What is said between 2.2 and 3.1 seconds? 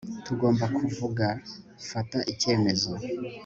icyemezo